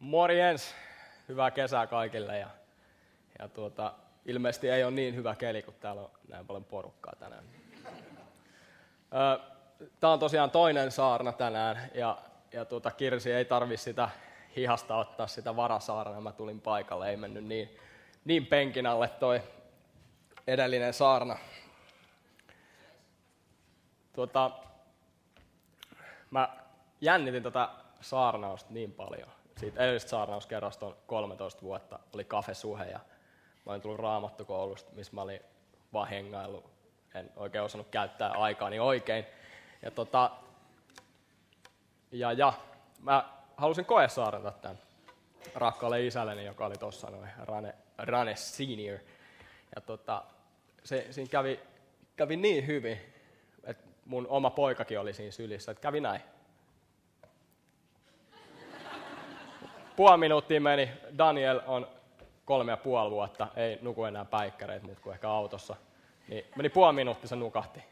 [0.00, 0.74] Morjens!
[1.28, 2.38] Hyvää kesää kaikille.
[2.38, 2.48] Ja,
[3.38, 3.94] ja tuota,
[4.26, 7.44] ilmeisesti ei ole niin hyvä keli, kun täällä on näin paljon porukkaa tänään.
[10.00, 12.18] Tämä on tosiaan toinen saarna tänään ja,
[12.52, 14.08] ja tuota, Kirsi ei tarvi sitä
[14.56, 16.20] hihasta ottaa sitä varasaarna.
[16.20, 17.78] Mä tulin paikalle, ei mennyt niin,
[18.24, 19.42] niin penkin alle toi
[20.46, 21.38] edellinen saarna.
[24.12, 24.50] Tuota,
[26.30, 26.48] mä
[27.00, 27.68] jännitin tätä
[28.00, 29.39] saarnausta niin paljon.
[29.60, 33.00] Siitä edellisestä saarnauskerrasta on 13 vuotta, oli kafesuhe ja
[33.66, 35.40] mä olin tullut raamattokoulusta, missä mä olin
[35.92, 36.70] vaan hengaillut.
[37.14, 39.26] En oikein osannut käyttää aikaani oikein.
[39.82, 40.30] Ja, tota,
[42.12, 42.52] ja, ja
[43.00, 44.78] mä halusin koesaarnata tämän
[45.54, 48.98] rakkaalle isälleni, joka oli tuossa noin Rane, Rane Senior.
[49.74, 50.22] Ja tota,
[50.84, 51.60] se, siinä kävi,
[52.16, 53.00] kävi niin hyvin,
[53.64, 56.20] että mun oma poikakin oli siinä sylissä, että kävi näin.
[60.00, 60.90] Puoli minuuttia meni.
[61.18, 61.88] Daniel on
[62.44, 65.76] kolme ja puoli vuotta, ei nuku enää päikkäreitä, mutta kuin ehkä autossa.
[66.28, 67.82] Niin meni puoli minuuttia, se nukahti.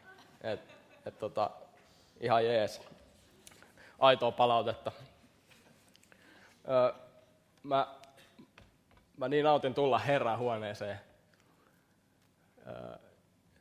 [0.41, 1.49] Et, et tota,
[2.19, 2.81] ihan jees.
[3.99, 4.91] Aitoa palautetta.
[6.69, 6.93] Öö,
[7.63, 7.87] mä,
[9.17, 10.99] mä niin nautin tulla Herran huoneeseen.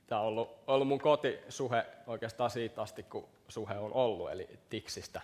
[0.06, 5.20] Tämä on ollut, ollut mun kotisuhe oikeastaan siitä asti, kun suhe on ollut, eli Tiksistä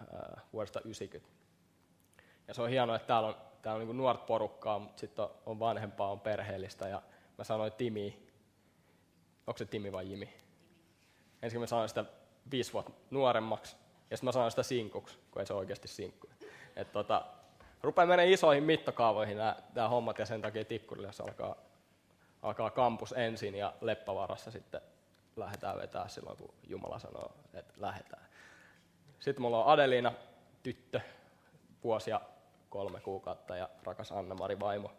[0.00, 1.43] öö, vuodesta 90.
[2.48, 5.58] Ja se on hienoa, että täällä on, täällä on niin nuort porukkaa, mutta sitten on,
[5.58, 6.88] vanhempaa, on perheellistä.
[6.88, 7.02] Ja
[7.38, 8.26] mä sanoin Timi,
[9.46, 10.34] onko se Timi vai Jimi?
[11.42, 12.04] Ensin mä sanoin sitä
[12.50, 13.76] viisi vuotta nuoremmaksi,
[14.10, 16.28] ja sitten mä sanoin sitä sinkuksi, kun ei se oikeasti sinkku.
[16.76, 17.24] Et tota,
[17.82, 19.36] rupeaa menemään isoihin mittakaavoihin
[19.74, 21.56] nämä hommat, ja sen takia Tikkurille alkaa,
[22.42, 24.80] alkaa kampus ensin, ja Leppävarassa sitten
[25.36, 28.26] lähdetään vetää silloin, kun Jumala sanoo, että lähdetään.
[29.18, 30.12] Sitten mulla on Adelina,
[30.62, 31.00] tyttö,
[31.84, 32.20] vuosia
[32.74, 34.90] kolme kuukautta ja rakas Anna-Mari vaimo,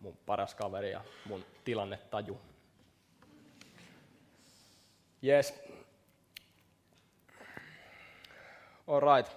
[0.00, 2.40] mun paras kaveri ja mun tilannetaju.
[5.24, 5.54] Yes.
[8.86, 9.32] All right.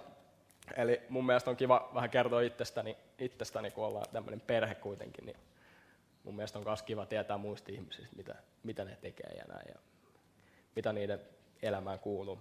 [0.76, 5.36] Eli mun mielestä on kiva vähän kertoa itsestäni, itsestäni kun ollaan tämmöinen perhe kuitenkin, niin
[6.24, 9.80] mun mielestä on myös kiva tietää muista ihmisistä, mitä, mitä ne tekee ja näin, ja
[10.76, 11.20] mitä niiden
[11.62, 12.38] elämään kuuluu.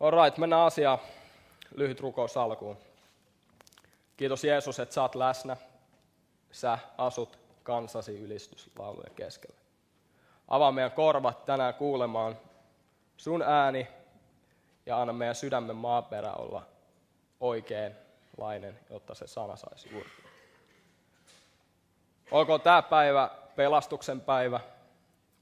[0.00, 0.98] All right, mennään asiaan
[1.76, 2.76] lyhyt rukous alkuun.
[4.16, 5.56] Kiitos Jeesus, että saat läsnä.
[6.50, 9.56] Sä asut kansasi ylistyslaulujen keskellä.
[10.48, 12.38] Avaa meidän korvat tänään kuulemaan
[13.16, 13.88] sun ääni
[14.86, 16.62] ja anna meidän sydämen maaperä olla
[17.40, 20.10] oikeanlainen, jotta se sana saisi juuri.
[22.30, 24.60] Olkoon tämä päivä pelastuksen päivä,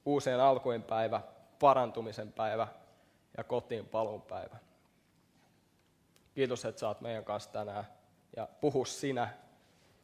[0.05, 1.21] uusien alkujen päivä,
[1.59, 2.67] parantumisen päivä
[3.37, 4.57] ja kotiin paluun päivä.
[6.35, 7.87] Kiitos, että saat meidän kanssa tänään.
[8.37, 9.29] Ja puhu sinä,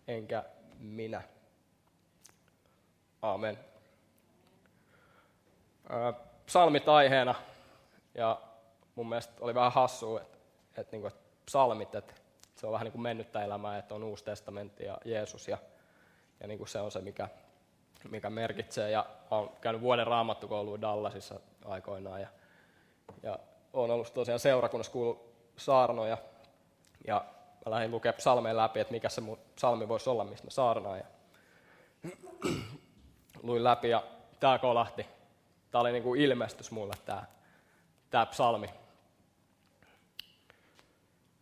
[0.08, 0.44] enkä
[0.78, 1.22] minä.
[3.22, 3.58] Amen.
[6.46, 7.34] Psalmit aiheena.
[8.14, 8.40] Ja
[8.94, 10.38] mun mielestä oli vähän hassua, että,
[10.76, 12.14] että, niin kuin, että psalmit, että
[12.56, 15.48] se on vähän niin kuin mennyttä elämää, että on Uusi testamentti ja Jeesus.
[15.48, 15.58] Ja,
[16.40, 17.28] ja niin kuin se on se, mikä,
[18.10, 18.90] mikä merkitsee.
[18.90, 22.20] Ja olen käynyt vuoden raamattukouluun Dallasissa aikoinaan.
[22.20, 22.28] Ja,
[23.22, 23.38] ja
[23.72, 26.18] olen ollut tosiaan seurakunnassa kuullut saarnoja.
[27.06, 27.24] Ja
[27.66, 30.98] mä lähdin lukemaan psalmeen läpi, että mikä se mun psalmi voisi olla, mistä mä saarnaan.
[30.98, 31.04] Ja
[33.42, 34.02] luin läpi ja
[34.40, 35.06] tämä kolahti.
[35.70, 37.24] Tämä oli niin kuin ilmestys mulle, tämä,
[38.10, 38.70] tämä psalmi.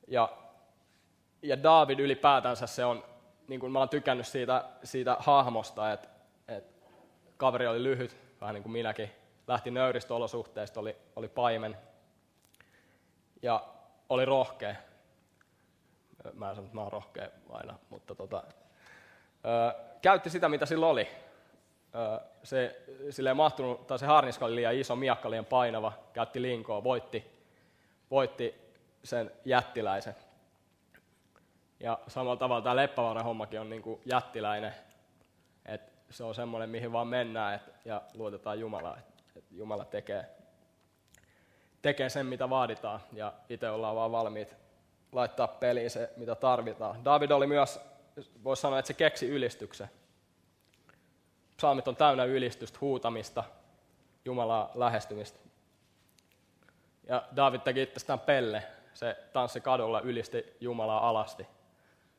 [0.09, 0.29] Ja,
[1.43, 3.05] ja David ylipäätänsä se on,
[3.49, 6.09] niin kuin mä olen tykännyt siitä, siitä hahmosta, että,
[6.49, 6.85] että
[7.37, 9.11] kaveri oli lyhyt, vähän niin kuin minäkin.
[9.47, 11.77] Lähti nöyristä olosuhteista, oli, oli paimen.
[13.43, 13.74] Ja
[14.09, 14.75] oli rohkea.
[16.33, 18.43] Mä en sano, että mä oon rohkea aina, mutta tota,
[19.45, 21.09] ö, käytti sitä, mitä sillä oli.
[21.95, 26.43] Ö, se, sille ei mahtunut, tai se harniska oli liian iso, miakka liian painava, käytti
[26.43, 27.45] linkoa, voitti,
[28.11, 28.55] voitti
[29.05, 30.17] sen jättiläisen.
[31.81, 34.75] Ja samalla tavalla tämä leppävaaran hommakin on niin kuin jättiläinen,
[35.67, 40.27] että se on semmoinen, mihin vaan mennään et, ja luotetaan Jumalaa, että et Jumala tekee
[41.85, 44.57] tekee sen, mitä vaaditaan, ja itse ollaan vaan valmiit
[45.13, 47.05] laittaa peliin se, mitä tarvitaan.
[47.05, 47.81] David oli myös,
[48.45, 49.91] voisi sanoa, että se keksi ylistyksen.
[51.57, 53.45] Psalmit on täynnä ylistystä, huutamista,
[54.25, 55.39] Jumalaa lähestymistä.
[57.09, 58.63] Ja David teki itsestään pelle.
[58.95, 61.47] Se tanssi kadulla, ylisti Jumalaa alasti.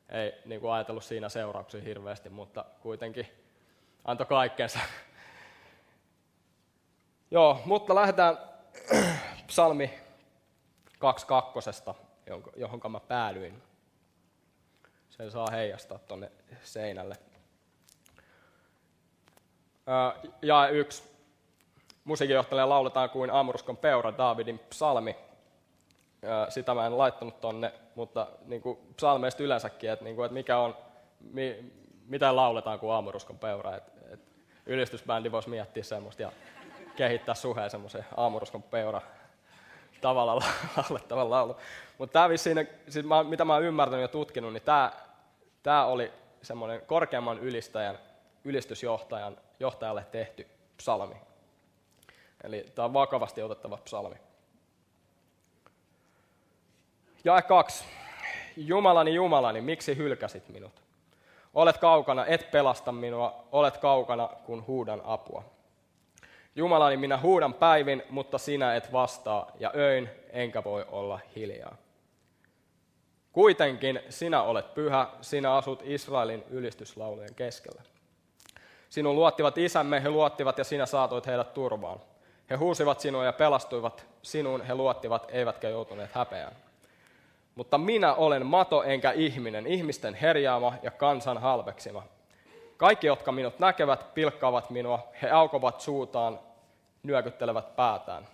[0.08, 3.26] Ei niin kuin ajatellut siinä seurauksia hirveästi, mutta kuitenkin
[4.04, 4.78] antoi kaikkensa.
[7.30, 8.38] Joo, mutta lähdetään
[9.46, 9.90] psalmi
[10.98, 11.70] 22.
[12.56, 13.62] johon mä päädyin.
[15.10, 16.32] Sen saa heijastaa tuonne
[16.62, 17.16] seinälle.
[20.42, 21.16] Ja yksi.
[22.04, 25.16] Musiikinjohtajalle lauletaan kuin Aamuruskon peura, Davidin psalmi.
[26.48, 30.58] Sitä mä en laittanut tonne, mutta niin kuin psalmeista yleensäkin, että, niin kuin, että mikä
[30.58, 30.76] on,
[31.20, 31.72] mi,
[32.06, 33.76] mitä lauletaan kuin Aamuruskon peura.
[33.76, 34.26] Että, että
[34.66, 36.32] ylistysbändi voisi miettiä semmoista ja
[36.96, 39.02] kehittää suheen semmoisen Aamuruskon peura
[40.00, 40.42] tavalla
[40.76, 41.56] laulettavan laulu.
[41.98, 44.92] Mutta tämä vissiin, siis mä, mitä mä oon ymmärtänyt ja tutkinut, niin tämä,
[45.62, 46.12] tämä oli
[46.42, 47.98] semmoinen korkeamman ylistäjän,
[48.44, 50.46] ylistysjohtajan johtajalle tehty
[50.76, 51.16] psalmi.
[52.44, 54.16] Eli tämä on vakavasti otettava psalmi.
[57.24, 57.84] Jae kaksi.
[58.56, 60.72] Jumalani, Jumalani, miksi hylkäsit minut?
[61.54, 65.44] Olet kaukana, et pelasta minua, olet kaukana, kun huudan apua.
[66.56, 71.76] Jumalani, minä huudan päivin, mutta sinä et vastaa, ja öin enkä voi olla hiljaa.
[73.32, 77.82] Kuitenkin sinä olet pyhä, sinä asut Israelin ylistyslaulujen keskellä.
[78.88, 82.00] Sinun luottivat isämme, he luottivat ja sinä saatoit heidät turvaan.
[82.50, 86.52] He huusivat sinua ja pelastuivat sinuun, he luottivat, eivätkä joutuneet häpeään.
[87.54, 92.02] Mutta minä olen mato enkä ihminen, ihmisten herjaama ja kansan halveksima.
[92.76, 96.38] Kaikki, jotka minut näkevät, pilkkaavat minua, he aukovat suutaan,
[97.06, 98.28] nyökyttelevät päätään.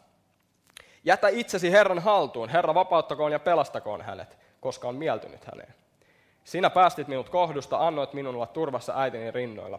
[1.04, 5.74] Jätä itsesi Herran haltuun, Herra vapauttakoon ja pelastakoon hänet, koska on mieltynyt häneen.
[6.44, 9.78] Sinä päästit minut kohdusta, annoit minun olla turvassa äitini rinnoilla.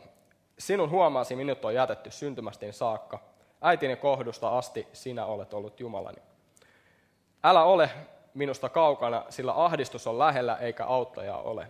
[0.60, 3.20] Sinun huomaasi minut on jätetty syntymästiin saakka.
[3.62, 6.22] Äitini kohdusta asti sinä olet ollut Jumalani.
[7.44, 7.90] Älä ole
[8.34, 11.68] minusta kaukana, sillä ahdistus on lähellä eikä auttajaa ole.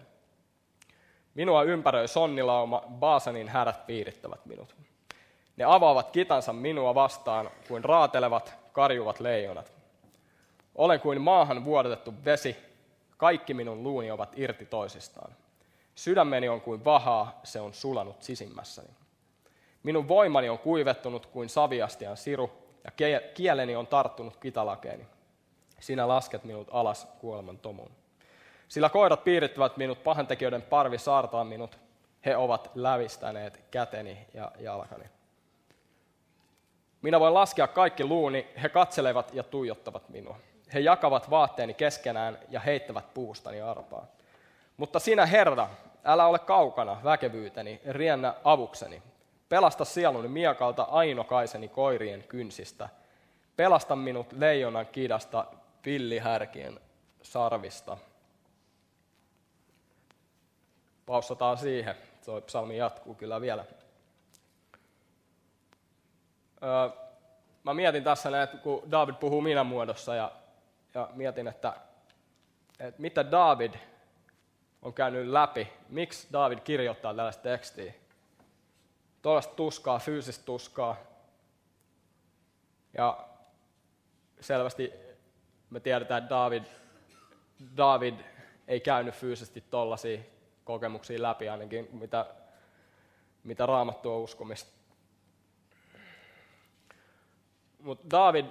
[1.33, 4.75] Minua ympäröi sonnilauma, Baasanin härät piirittävät minut.
[5.57, 9.71] Ne avaavat kitansa minua vastaan kuin raatelevat, karjuvat leijonat.
[10.75, 12.57] Olen kuin maahan vuodatettu vesi,
[13.17, 15.35] kaikki minun luuni ovat irti toisistaan.
[15.95, 18.89] Sydämeni on kuin vahaa, se on sulanut sisimmässäni.
[19.83, 22.51] Minun voimani on kuivettunut kuin saviastian siru,
[22.83, 25.07] ja kieleni on tarttunut kitalakeeni.
[25.79, 27.91] Sinä lasket minut alas kuoleman tomuun.
[28.67, 31.79] Sillä koirat piirittävät minut, pahantekijöiden parvi saartaa minut.
[32.25, 35.06] He ovat lävistäneet käteni ja jalkani.
[37.03, 40.38] Minä voin laskea kaikki luuni, he katselevat ja tuijottavat minua.
[40.73, 44.05] He jakavat vaatteeni keskenään ja heittävät puustani arpaa.
[44.77, 45.69] Mutta sinä, Herra,
[46.05, 49.01] älä ole kaukana väkevyyteni, riennä avukseni.
[49.50, 52.89] Pelasta sieluni miekalta ainokaiseni koirien kynsistä.
[53.56, 55.45] Pelasta minut leijonan kidasta,
[55.85, 56.79] villihärkien
[57.21, 57.97] sarvista.
[61.06, 61.95] Paussataan siihen.
[62.25, 63.65] Tuo psalmi jatkuu kyllä vielä.
[66.63, 66.89] Öö,
[67.63, 70.31] mä mietin tässä, että kun David puhuu minä muodossa ja,
[70.94, 71.74] ja mietin, että,
[72.80, 73.74] että mitä David
[74.81, 77.94] on käynyt läpi, miksi David kirjoittaa tällaista tekstiä.
[79.21, 80.95] Tuollaista tuskaa, fyysistä tuskaa.
[82.98, 83.27] Ja
[84.39, 84.94] selvästi
[85.69, 86.63] me tiedetään, että David,
[87.77, 88.13] David
[88.68, 90.19] ei käynyt fyysisesti tollaisia
[90.63, 92.25] kokemuksia läpi ainakin, mitä,
[93.44, 94.82] mitä raamattu on uskomista.
[97.83, 98.45] Mutta David,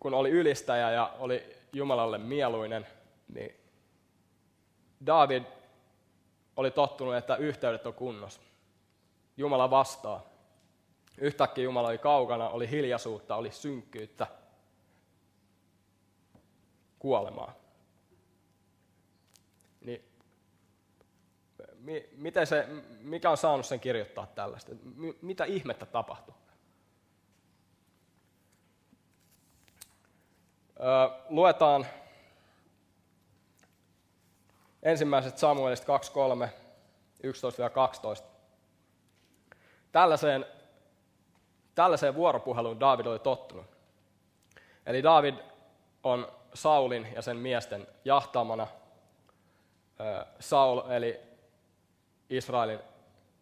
[0.00, 2.86] kun oli ylistäjä ja oli Jumalalle mieluinen,
[3.34, 3.54] niin
[5.06, 5.42] David
[6.56, 8.40] oli tottunut, että yhteydet on kunnossa.
[9.36, 10.22] Jumala vastaa.
[11.18, 14.26] Yhtäkkiä Jumala oli kaukana, oli hiljaisuutta, oli synkkyyttä,
[16.98, 17.54] kuolemaa.
[19.80, 20.04] Niin,
[22.16, 22.68] miten se,
[23.00, 24.72] mikä on saanut sen kirjoittaa tällaista?
[25.22, 26.34] Mitä ihmettä tapahtuu?
[31.28, 31.86] Luetaan
[34.82, 35.98] ensimmäiset Samuelista
[36.46, 36.48] 2.3,
[38.20, 38.24] 11-12.
[39.92, 40.46] Tällaiseen,
[41.74, 43.66] tällaiseen vuoropuheluun David oli tottunut.
[44.86, 45.34] Eli David
[46.02, 48.66] on Saulin ja sen miesten jahtaamana.
[50.40, 51.20] Saul, eli
[52.30, 52.80] Israelin,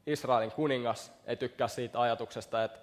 [0.07, 2.79] Israelin kuningas, ei tykkää siitä ajatuksesta, että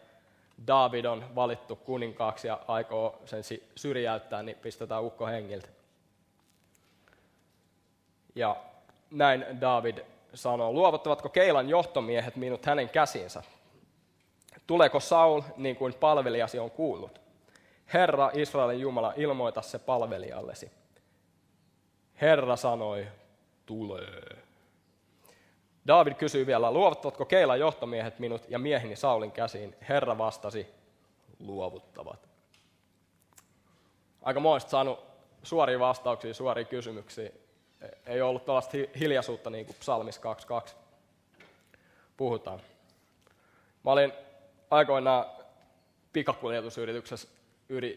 [0.67, 3.43] David on valittu kuninkaaksi ja aikoo sen
[3.75, 5.67] syrjäyttää, niin pistetään ukko hengiltä.
[8.35, 8.55] Ja
[9.11, 9.97] näin David
[10.33, 13.43] sanoo, luovuttavatko Keilan johtomiehet minut hänen käsinsä?
[14.67, 17.21] Tuleeko Saul niin kuin palvelijasi on kuullut?
[17.93, 20.71] Herra Israelin Jumala, ilmoita se palvelijallesi.
[22.21, 23.07] Herra sanoi,
[23.65, 24.48] tulee.
[25.89, 29.75] David kysyi vielä, luovuttavatko Keilan johtomiehet minut ja mieheni Saulin käsiin?
[29.89, 30.67] Herra vastasi,
[31.39, 32.29] luovuttavat.
[34.21, 34.99] Aika moista saanut
[35.43, 37.29] suoria vastauksia, suoria kysymyksiä.
[38.05, 40.75] Ei ollut tällaista hiljaisuutta niin kuin psalmis 22
[42.17, 42.61] puhutaan.
[43.85, 44.13] Mä olin
[44.71, 45.25] aikoinaan
[46.13, 47.27] pikakuljetusyrityksessä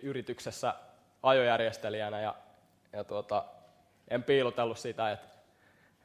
[0.03, 0.75] yrityksessä
[1.23, 2.35] ajojärjestelijänä ja,
[2.93, 3.45] ja tuota,
[4.09, 5.42] en piilotellut sitä, että,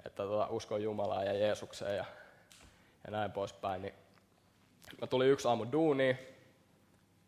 [0.06, 2.06] että tuota, uskon Jumalaa ja Jeesukseen ja,
[3.06, 3.82] ja näin poispäin.
[3.82, 3.94] Niin
[5.01, 6.18] mä tulin yksi aamu duuniin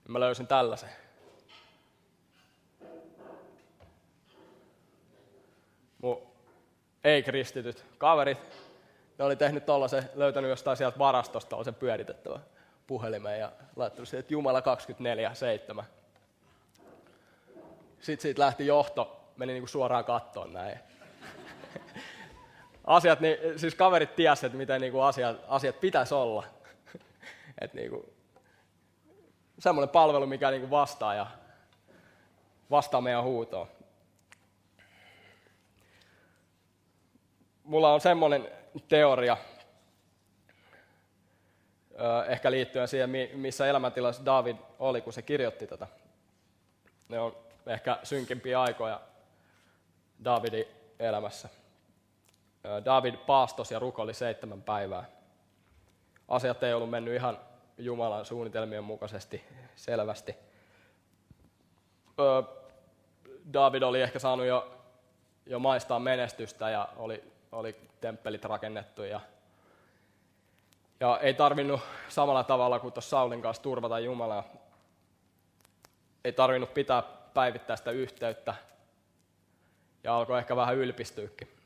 [0.04, 0.90] ja mä löysin tällaisen.
[6.02, 6.22] Mun
[7.04, 8.38] ei-kristityt kaverit,
[9.18, 12.46] ne oli tehnyt tollasen, löytänyt jostain sieltä varastosta tollasen pyöritettävän
[12.88, 14.60] puhelimeen ja laittanut siihen, että Jumala
[15.80, 15.84] 24-7.
[18.02, 20.80] Sitten siitä lähti johto, meni niinku suoraan kattoon näin.
[22.90, 26.44] Asiat, niin, siis kaverit tiesivät, että miten niinku asiat, asiat pitäisi olla.
[27.62, 28.14] Et niinku,
[29.60, 31.28] semmoinen palvelu, mikä niinku vastaa, ja
[32.72, 33.68] vastaa meidän huutoon.
[37.64, 38.52] Mulla on semmoinen
[38.88, 39.38] teoria,
[42.28, 45.88] ehkä liittyen siihen, missä elämäntilassa David oli, kun se kirjoitti tätä.
[47.10, 47.36] Ne on
[47.68, 49.02] ehkä synkimpiä aikoja
[50.24, 50.66] Davidin
[51.00, 51.59] elämässä.
[52.86, 55.06] David paastos ja rukoili seitsemän päivää.
[56.28, 57.40] Asiat ei ollut mennyt ihan
[57.78, 59.44] Jumalan suunnitelmien mukaisesti
[59.76, 60.36] selvästi.
[63.54, 64.72] David oli ehkä saanut jo,
[65.46, 69.20] jo maistaa menestystä ja oli, oli temppelit rakennettu ja
[71.00, 74.44] ja ei tarvinnut samalla tavalla kuin tuossa Saulin kanssa turvata Jumalaa.
[76.24, 78.56] Ei tarvinnut pitää päivittäistä yhteyttä.
[80.04, 81.59] Ja alkoi ehkä vähän ylpistyykin.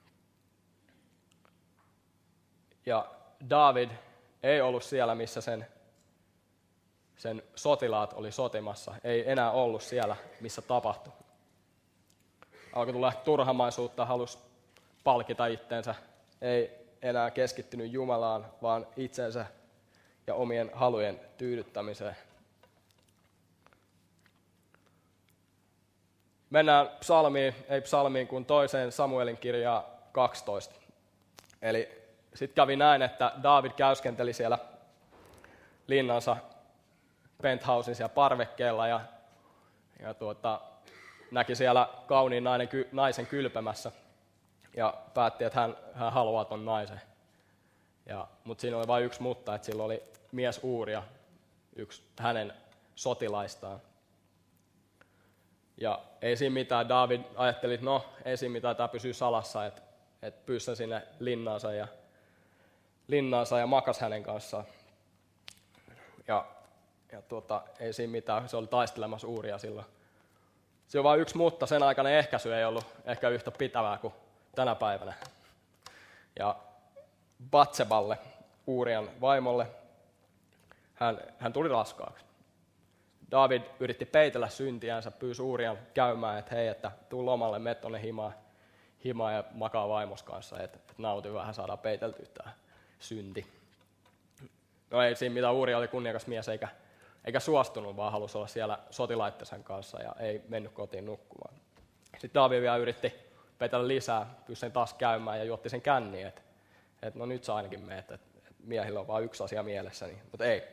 [2.86, 3.06] Ja
[3.50, 3.90] David
[4.44, 5.68] ei ollut siellä, missä sen,
[7.18, 8.96] sen sotilaat oli sotimassa.
[9.04, 11.14] Ei enää ollut siellä, missä tapahtui.
[12.74, 14.38] Alkoi tulla turhamaisuutta, halusi
[15.04, 15.96] palkita itteensä.
[16.42, 16.72] Ei
[17.02, 19.46] enää keskittynyt Jumalaan, vaan itsensä
[20.28, 22.16] ja omien halujen tyydyttämiseen.
[26.50, 30.76] Mennään psalmiin, ei psalmiin, kuin toiseen Samuelin kirjaa 12.
[31.62, 32.03] Eli
[32.36, 34.58] sitten kävi näin, että David käyskenteli siellä
[35.88, 36.38] linnansa
[37.42, 39.02] penthousin siellä parvekkeella ja,
[40.00, 40.62] ja tuota,
[41.32, 43.92] näki siellä kauniin nainen, naisen kylpemässä
[44.76, 47.02] ja päätti, että hän, hän haluaa ton naisen.
[48.06, 51.04] Ja, mutta siinä oli vain yksi mutta, että sillä oli mies Uuria,
[51.76, 52.54] yksi hänen
[52.96, 53.82] sotilaistaan.
[55.78, 59.82] Ja ei siinä mitään, David ajatteli, että no, ei siinä mitään, tämä pysyy salassa, että,
[60.22, 61.88] että pyyssä sinne linnaansa ja,
[63.08, 64.66] linnaansa ja makas hänen kanssaan.
[66.28, 66.46] Ja,
[67.12, 69.86] ja tuota, ei siinä mitään, se oli taistelemassa Uuria silloin.
[70.88, 74.14] Se on vain yksi mutta, sen aikana ehkäisy ei ollut ehkä yhtä pitävää kuin
[74.56, 75.14] tänä päivänä.
[76.40, 76.56] Ja
[77.52, 78.18] Batseballe,
[78.68, 79.68] Uurian vaimolle,
[80.94, 82.26] hän, hän tuli raskaaksi.
[83.32, 88.34] David yritti peitellä syntiänsä, pyysi Uurian käymään, että hei, että tuu lomalle, mene tuonne himaan,
[89.06, 92.52] himaa ja makaa vaimos kanssa, että, että nauti vähän, saadaan peiteltyä tämä
[93.04, 93.46] synti.
[94.92, 96.68] No ei siinä mitään, Uuri oli kunniakas mies eikä,
[97.26, 101.56] eikä suostunut, vaan halusi olla siellä sotilaittensa kanssa ja ei mennyt kotiin nukkumaan.
[102.18, 103.14] Sitten David vielä yritti
[103.58, 106.42] petellä lisää, pyysi taas käymään ja juotti sen känniin, että,
[107.02, 110.08] että no nyt sä ainakin meet, että, että miehillä on vain yksi asia mielessä.
[110.08, 110.64] Niin, mutta ei,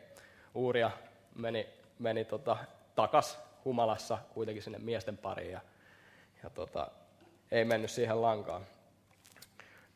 [0.55, 0.91] Uuria
[1.35, 1.69] meni,
[1.99, 2.57] meni tota,
[2.95, 5.61] takas humalassa kuitenkin sinne miesten pariin ja,
[6.43, 6.91] ja tota,
[7.51, 8.67] ei mennyt siihen lankaan.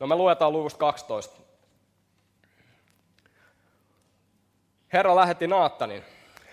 [0.00, 1.43] No me luetaan luvusta 12.
[4.94, 6.04] Herra lähetti Naattanin,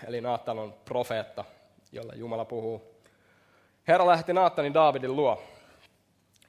[0.06, 1.44] eli Naattan on profeetta,
[1.92, 2.82] jolle Jumala puhuu.
[3.88, 5.42] Herra lähetti Naattanin Daavidin luo.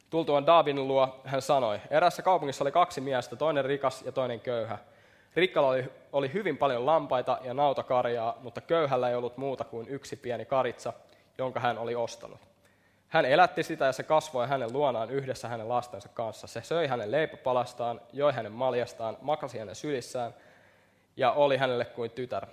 [0.10, 4.78] Tultuaan Davidin luo hän sanoi, erässä kaupungissa oli kaksi miestä, toinen rikas ja toinen köyhä.
[5.36, 10.16] Rikkalla oli, oli hyvin paljon lampaita ja nautakarjaa, mutta köyhällä ei ollut muuta kuin yksi
[10.16, 10.94] pieni karitsa,
[11.38, 12.40] jonka hän oli ostanut.
[13.08, 16.48] Hän elätti sitä ja se kasvoi hänen luonaan yhdessä hänen lastensa kanssa.
[16.48, 20.34] Se söi hänen leipäpalastaan, joi hänen maljastaan, makasi hänen sylissään
[21.18, 22.48] ja oli hänelle kuin tytär.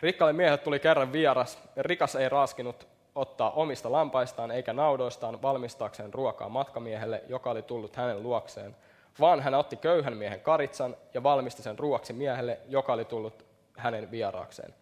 [0.00, 1.58] Rikkalle miehet tuli kerran vieras.
[1.76, 8.22] Rikas ei raskinut ottaa omista lampaistaan eikä naudoistaan valmistaakseen ruokaa matkamiehelle, joka oli tullut hänen
[8.22, 8.76] luokseen,
[9.20, 13.46] vaan hän otti köyhän miehen karitsan ja valmisti sen ruoksi miehelle, joka oli tullut
[13.76, 14.74] hänen vieraakseen.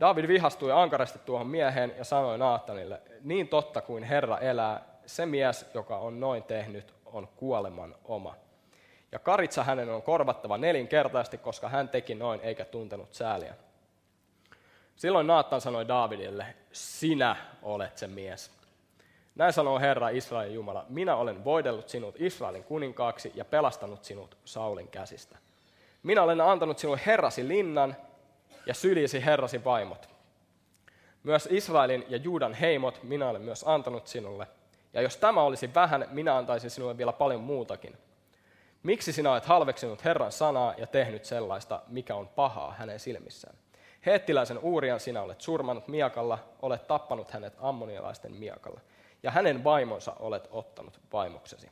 [0.00, 5.66] David vihastui ankarasti tuohon mieheen ja sanoi Naatanille, niin totta kuin Herra elää, se mies,
[5.74, 8.36] joka on noin tehnyt, on kuoleman oma.
[9.14, 13.54] Ja karitsa hänen on korvattava nelinkertaisesti, koska hän teki noin eikä tuntenut sääliä.
[14.96, 18.50] Silloin Naattan sanoi Davidille, sinä olet se mies.
[19.34, 24.88] Näin sanoo Herra Israelin Jumala, minä olen voidellut sinut Israelin kuninkaaksi ja pelastanut sinut Saulin
[24.88, 25.38] käsistä.
[26.02, 27.96] Minä olen antanut sinulle herrasi linnan
[28.66, 30.08] ja syliisi herrasi vaimot.
[31.22, 34.46] Myös Israelin ja Juudan heimot minä olen myös antanut sinulle.
[34.92, 37.96] Ja jos tämä olisi vähän, minä antaisin sinulle vielä paljon muutakin.
[38.84, 43.56] Miksi sinä olet halveksinut Herran sanaa ja tehnyt sellaista, mikä on pahaa hänen silmissään?
[44.06, 48.80] Heettiläisen Uurian sinä olet surmannut miakalla, olet tappanut hänet ammonialaisten miakalla,
[49.22, 51.70] ja hänen vaimonsa olet ottanut vaimoksesi.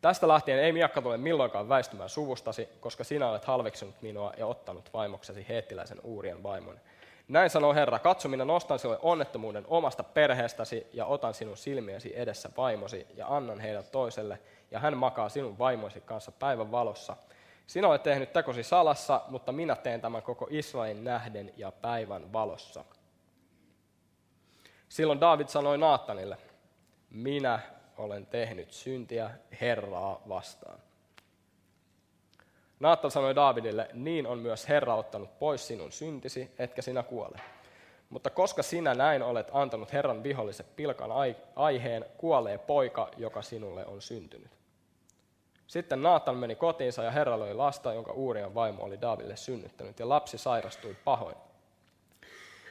[0.00, 4.90] Tästä lähtien ei miakka tule milloinkaan väistymään suvustasi, koska sinä olet halveksinut minua ja ottanut
[4.92, 6.80] vaimoksesi heettiläisen Uurian vaimon.
[7.28, 12.50] Näin sanoo Herra, katso minä nostan sinulle onnettomuuden omasta perheestäsi ja otan sinun silmiesi edessä
[12.56, 14.38] vaimosi ja annan heidät toiselle,
[14.70, 17.16] ja hän makaa sinun vaimoisi kanssa päivän valossa.
[17.66, 22.84] Sinä olet tehnyt tekosi salassa, mutta minä teen tämän koko Israelin nähden ja päivän valossa.
[24.88, 26.38] Silloin David sanoi Naatanille,
[27.10, 27.60] minä
[27.96, 30.78] olen tehnyt syntiä Herraa vastaan.
[32.80, 37.40] Naattan sanoi Davidille, niin on myös Herra ottanut pois sinun syntisi, etkä sinä kuole.
[38.10, 41.10] Mutta koska sinä näin olet antanut Herran viholliset pilkan
[41.56, 44.59] aiheen, kuolee poika, joka sinulle on syntynyt.
[45.70, 50.08] Sitten Naatan meni kotiinsa ja Herra löi lasta, jonka Uurian vaimo oli Davidille synnyttänyt, ja
[50.08, 51.36] lapsi sairastui pahoin.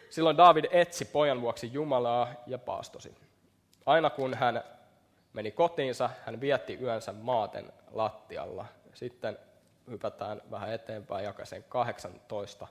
[0.10, 3.16] Silloin David etsi pojan vuoksi Jumalaa ja paastosi.
[3.86, 4.64] Aina kun hän
[5.34, 8.66] meni kotiinsa, hän vietti yönsä maaten lattialla.
[8.94, 9.40] Sitten
[9.90, 12.68] hypätään vähän eteenpäin jakaseen 18.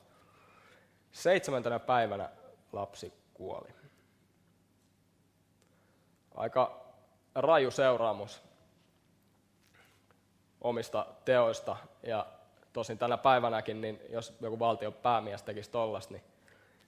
[1.12, 2.30] Seitsemäntenä päivänä
[2.72, 3.68] lapsi kuoli.
[6.34, 6.80] Aika
[7.34, 8.47] raju seuraamus
[10.60, 11.76] omista teoista.
[12.02, 12.26] Ja
[12.72, 16.24] tosin tänä päivänäkin, niin jos joku valtion päämies tekisi tollasta, niin,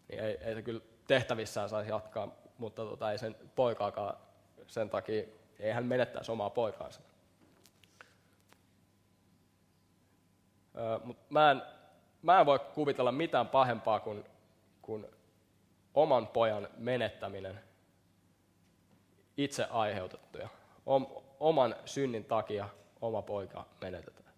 [0.09, 4.17] niin ei, ei se kyllä tehtävissään saisi jatkaa, mutta tota, ei sen poikaakaan
[4.67, 5.25] sen takia,
[5.59, 7.01] ei hän menettäisi omaa poikaansa.
[11.05, 11.63] Mutta mä en,
[12.23, 14.25] mä en voi kuvitella mitään pahempaa kuin,
[14.83, 15.07] kuin
[15.95, 17.61] oman pojan menettäminen
[19.37, 20.49] itse aiheutettuja.
[20.87, 21.07] Om,
[21.41, 22.69] oman synnin takia
[23.01, 24.31] oma poika menetetään.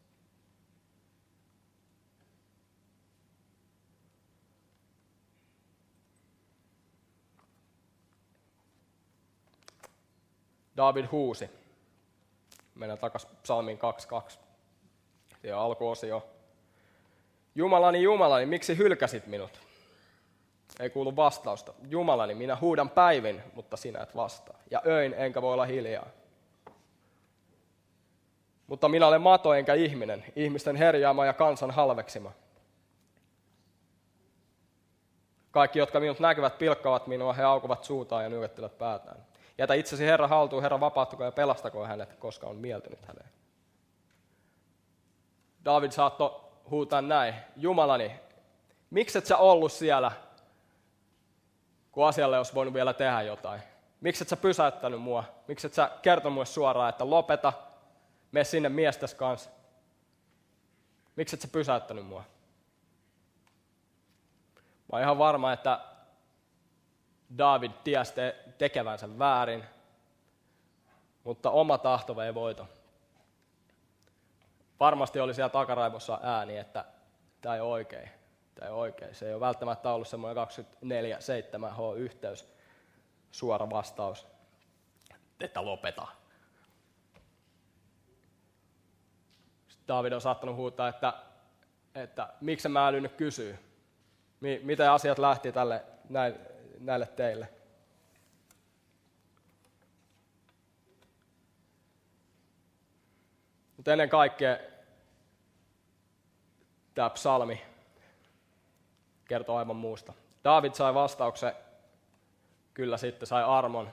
[10.77, 11.51] David huusi.
[12.75, 13.79] Mennään takaisin psalmiin
[14.33, 14.38] 2.2
[15.42, 16.29] ja alkuosio.
[17.55, 19.61] Jumalani, Jumalani, miksi hylkäsit minut?
[20.81, 21.75] Ei kuulu vastausta.
[21.88, 24.59] Jumalani, minä huudan päivin, mutta sinä et vastaa.
[24.70, 26.07] Ja öin, enkä voi olla hiljaa.
[28.66, 32.33] Mutta minä olen mato enkä ihminen, ihmisten herjaama ja kansan halveksima.
[35.51, 39.27] Kaikki, jotka minut näkyvät, pilkkavat minua, he aukuvat suutaan ja nyökyttelevät päätään.
[39.59, 43.29] Jätä itsesi Herra haltuun, Herra vapauttakoon ja pelastako hänet, koska on mieltynyt häneen.
[45.64, 48.20] David saattoi huutaa näin, Jumalani,
[48.90, 50.12] miksi et sä ollut siellä,
[51.92, 53.61] kun asialle olisi voinut vielä tehdä jotain?
[54.01, 55.25] Miksi et sä pysäyttänyt mua?
[55.48, 57.53] Miksi et sä kertonut mulle suoraan, että lopeta,
[58.33, 59.51] mene sinne miestäs kanssa?
[61.16, 62.25] Miksi et sä pysäyttänyt mua?
[64.61, 65.81] Mä oon ihan varma, että
[67.38, 68.12] David tiesi
[68.59, 69.64] tekevänsä väärin,
[71.25, 72.68] mutta oma tahto vei voiton
[74.83, 76.85] varmasti oli siellä takaraivossa ääni, että
[77.40, 78.11] tämä ei ole oikein.
[78.55, 79.14] Tämä ei ole oikein.
[79.14, 82.49] Se ei ole välttämättä ollut semmoinen 24-7H-yhteys,
[83.31, 84.27] suora vastaus,
[85.40, 86.07] että lopeta.
[89.93, 91.13] David on saattanut huutaa, että,
[91.95, 93.59] että miksi mä älyn nyt kysyä.
[94.63, 95.85] Miten asiat lähti tälle,
[96.79, 97.49] näille teille?
[103.77, 104.57] Mutta ennen kaikkea
[106.95, 107.63] tämä psalmi
[109.29, 110.13] kertoo aivan muusta.
[110.45, 111.53] David sai vastauksen,
[112.75, 113.91] kyllä sitten sai armon,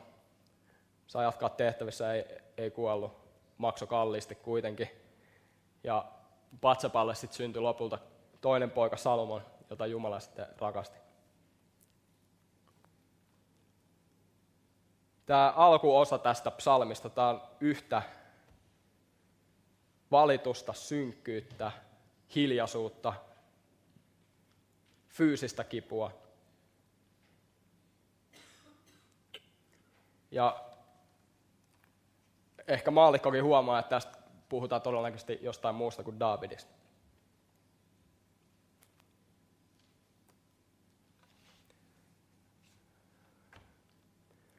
[1.08, 2.26] sai jatkaa tehtävissä, ei,
[2.58, 3.18] ei kuollut,
[3.58, 4.99] makso kalliisti kuitenkin.
[5.84, 6.06] Ja
[6.62, 8.00] Patsapalle sitten syntyi lopulta
[8.42, 11.00] toinen poika Salomon, jota Jumala sitten rakasti.
[15.26, 18.02] Tämä alkuosa tästä psalmista, tämä on yhtä
[20.12, 21.72] valitusta, synkkyyttä,
[22.36, 23.14] hiljaisuutta,
[25.08, 26.12] fyysistä kipua.
[30.32, 30.64] Ja
[32.68, 34.19] ehkä maallikkokin huomaa, että tästä
[34.50, 36.74] puhutaan todennäköisesti jostain muusta kuin Davidista.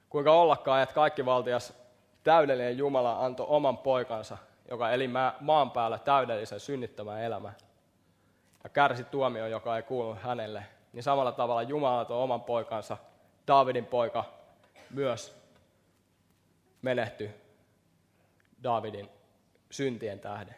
[0.08, 1.72] Kuinka ollakaan, että kaikki valtias
[2.24, 4.38] täydellinen Jumala antoi oman poikansa,
[4.70, 7.56] joka eli maan päällä täydellisen synnittämään elämän
[8.64, 12.96] ja kärsi tuomio, joka ei kuulu hänelle, niin samalla tavalla Jumala antoi oman poikansa,
[13.46, 14.24] Daavidin poika,
[14.90, 15.36] myös
[16.82, 17.30] menehtyi
[18.62, 19.10] Daavidin
[19.70, 20.56] syntien tähden.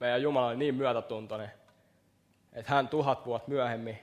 [0.00, 1.52] Meidän Jumala oli niin myötätuntoinen,
[2.52, 3.98] että hän tuhat vuotta myöhemmin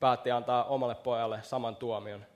[0.00, 2.26] päätti antaa omalle pojalle saman tuomion,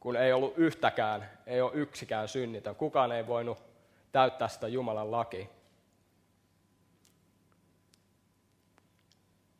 [0.00, 2.76] kun ei ollut yhtäkään, ei ole yksikään synnitön.
[2.76, 3.58] Kukaan ei voinut
[4.12, 5.46] täyttää sitä Jumalan lakia.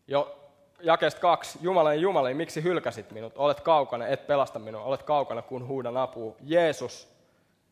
[0.06, 3.32] Jo jakesta kaksi, Jumala Jumala, miksi hylkäsit minut?
[3.36, 6.36] Olet kaukana, et pelasta minua, olet kaukana, kun huudan apua.
[6.40, 7.13] Jeesus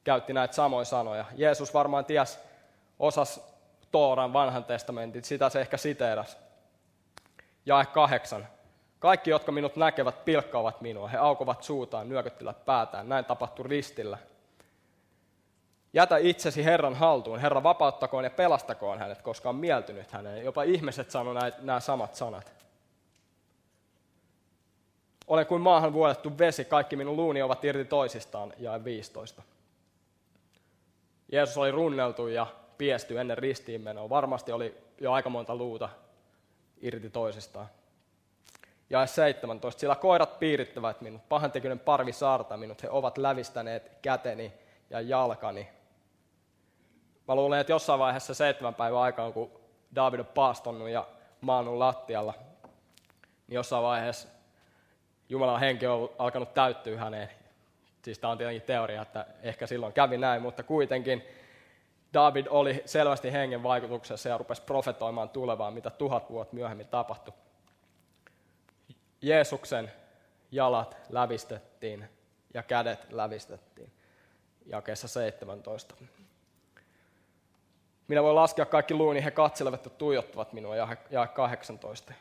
[0.05, 1.25] käytti näitä samoja sanoja.
[1.37, 2.39] Jeesus varmaan ties,
[2.99, 3.53] osas
[3.93, 6.39] Tooran vanhan testamentin, sitä se ehkä siteeras.
[7.67, 8.47] Jae kahdeksan.
[8.99, 11.09] Kaikki, jotka minut näkevät, pilkkaavat minua.
[11.09, 13.09] He aukovat suutaan, nyökyttelevät päätään.
[13.09, 14.19] Näin tapahtui ristillä.
[15.93, 17.39] Jätä itsesi Herran haltuun.
[17.39, 20.45] Herra vapauttakoon ja pelastakoon hänet, koska on mieltynyt häneen.
[20.45, 22.53] Jopa ihmiset sanoivat nämä samat sanat.
[25.27, 29.43] Olen kuin maahan vuodettu vesi, kaikki minun luuni ovat irti toisistaan, ja 15.
[31.33, 32.47] Jeesus oli runneltu ja
[32.79, 34.09] piesty ennen ristiinmenoa.
[34.09, 35.89] Varmasti oli jo aika monta luuta
[36.81, 37.67] irti toisistaan.
[38.91, 39.81] Ja 17.
[39.81, 44.53] Sillä koirat piirittävät minut, pahantekijöiden parvi saarta minut, he ovat lävistäneet käteni
[44.91, 45.69] ja jalkani.
[47.29, 49.51] Mä luulen, että jossain vaiheessa seitsemän päivän aikaan, kun
[49.95, 51.07] David on paastonnut ja
[51.41, 52.35] maannut lattialla,
[53.47, 54.29] niin jossain vaiheessa
[55.29, 57.42] Jumalan henki on alkanut täyttyä häneen.
[58.03, 61.23] Siis tämä on tietenkin teoria, että ehkä silloin kävi näin, mutta kuitenkin
[62.15, 67.35] David oli selvästi hengen vaikutuksessa ja rupesi profetoimaan tulevaa, mitä tuhat vuotta myöhemmin tapahtui.
[69.23, 69.93] Jeesuksen
[70.51, 72.09] jalat lävistettiin
[72.55, 73.93] ja kädet lävistettiin.
[74.67, 75.95] Jakeessa 17.
[78.09, 80.77] Minä voin laskea kaikki luuni, he katselevat ja tuijottavat minua,
[81.11, 82.13] ja 18.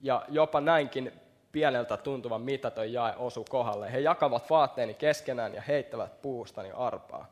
[0.00, 1.20] Ja jopa näinkin
[1.52, 3.92] pieneltä tuntuva mitaton jae osu kohdalle.
[3.92, 7.26] He jakavat vaatteeni keskenään ja heittävät puustani arpaa.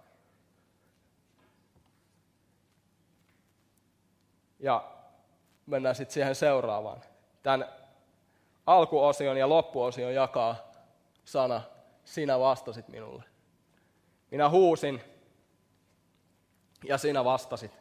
[4.60, 4.84] Ja
[5.66, 7.00] mennään sitten siihen seuraavaan.
[7.42, 7.68] Tämän
[8.66, 10.72] alkuosion ja loppuosion jakaa
[11.24, 11.62] sana,
[12.04, 13.24] sinä vastasit minulle.
[14.30, 15.00] Minä huusin
[16.84, 17.72] ja sinä vastasit.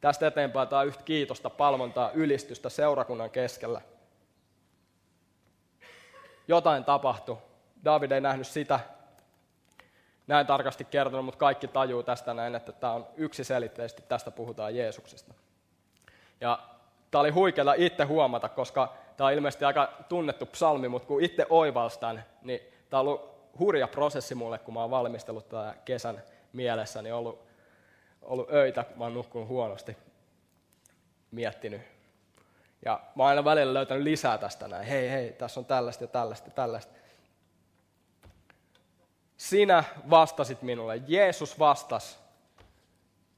[0.00, 3.80] Tästä eteenpäin tämä yhtä kiitosta, palvontaa, ylistystä seurakunnan keskellä–
[6.48, 7.38] jotain tapahtui.
[7.84, 8.80] David ei nähnyt sitä
[10.26, 15.34] näin tarkasti kertonut, mutta kaikki tajuu tästä näin, että tämä on yksiselitteisesti, tästä puhutaan Jeesuksesta.
[16.40, 16.58] Ja
[17.10, 21.46] tämä oli huikeaa itse huomata, koska tämä on ilmeisesti aika tunnettu psalmi, mutta kun itse
[21.50, 27.02] oivalstan, niin tämä on ollut hurja prosessi mulle, kun mä oon valmistellut tätä kesän mielessä,
[27.02, 27.46] niin ollut,
[28.22, 29.96] ollut öitä, mä oon nukkunut huonosti,
[31.30, 31.93] miettinyt
[32.84, 34.86] ja mä oon aina välillä löytänyt lisää tästä näin.
[34.86, 36.92] Hei, hei, tässä on tällaista ja tällaista ja tällaista.
[39.36, 41.00] Sinä vastasit minulle.
[41.06, 42.16] Jeesus vastasi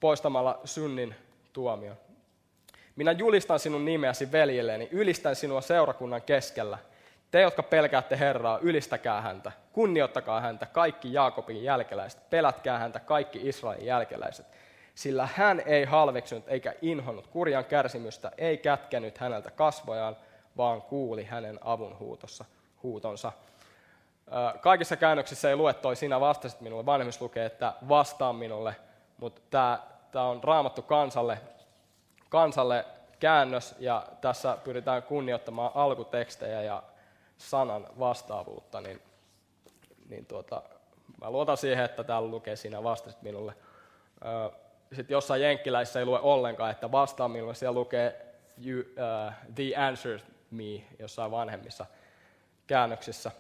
[0.01, 1.15] poistamalla synnin
[1.53, 1.97] tuomion.
[2.97, 6.79] Minä julistan sinun nimeäsi veljelleni, ylistän sinua seurakunnan keskellä.
[7.31, 13.87] Te, jotka pelkäätte Herraa, ylistäkää häntä, kunnioittakaa häntä, kaikki Jaakobin jälkeläiset, pelätkää häntä, kaikki Israelin
[13.87, 14.47] jälkeläiset
[14.97, 20.17] sillä hän ei halveksunut eikä inhonnut kurjan kärsimystä, ei kätkenyt häneltä kasvojaan,
[20.57, 22.45] vaan kuuli hänen avunhuutossa,
[22.83, 23.33] huutonsa.
[24.61, 28.77] Kaikissa käännöksissä ei lue toi, sinä vastasit minulle, vanhemmissa lukee, että vastaa minulle,
[29.19, 29.79] mutta tämä,
[30.13, 31.39] tämä on raamattu kansalle,
[32.29, 32.85] kansalle
[33.21, 36.83] käännös, ja tässä pyritään kunnioittamaan alkutekstejä ja
[37.39, 39.03] sanan vastaavuutta, niin,
[40.09, 40.63] niin tuota,
[41.21, 43.55] mä luotan siihen, että täällä lukee, sinä vastasit minulle
[44.93, 48.35] sitten jossain jenkkiläisissä ei lue ollenkaan, että vastaa minulle, siellä lukee
[48.67, 50.21] you, uh, the answer
[50.51, 51.87] me jossain vanhemmissa
[52.67, 53.31] käännöksissä.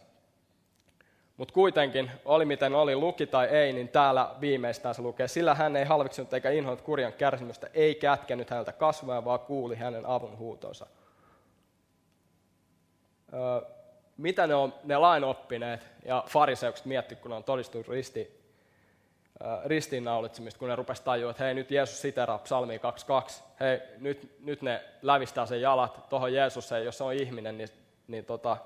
[1.36, 5.76] Mutta kuitenkin, oli miten oli, luki tai ei, niin täällä viimeistään se lukee, sillä hän
[5.76, 10.86] ei halveksinut eikä inhoinut kurjan kärsimystä, ei kätkenyt häneltä kasvoja, vaan kuuli hänen avun huutonsa.
[13.32, 13.70] Öö,
[14.16, 18.45] mitä ne on ne lainoppineet ja fariseukset mietti, kun ne on todistunut risti,
[19.64, 24.62] ristiinnaulitsemista, kun ne rupesi tajua, että hei nyt Jeesus siteraa psalmia 22, hei nyt, nyt
[24.62, 27.68] ne lävistää sen jalat tuohon Jeesukseen, jos se on ihminen, niin,
[28.08, 28.56] niin tota,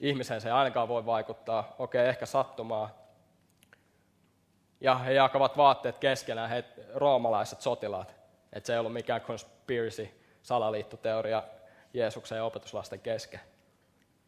[0.00, 3.00] ihmiseen se ei ainakaan voi vaikuttaa, okei ehkä sattumaa.
[4.80, 8.14] Ja he jakavat vaatteet keskenään, he roomalaiset sotilaat,
[8.52, 10.08] että se ei ollut mikään conspiracy,
[10.42, 11.42] salaliittoteoria
[11.94, 13.40] Jeesuksen ja opetuslasten kesken.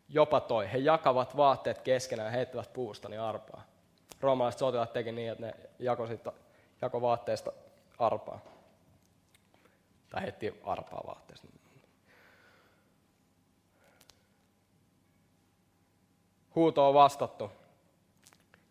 [0.09, 0.73] jopa toi.
[0.73, 3.72] He jakavat vaatteet keskenään ja heittävät puustani arpaa.
[4.23, 6.33] Roomalaiset sotilaat teki niin, että ne jako, siitä,
[6.83, 7.53] jako vaatteesta
[7.99, 8.41] arpaa.
[10.11, 11.49] Tai heitti arpaa vaatteesta.
[16.55, 17.51] Huuto on vastattu.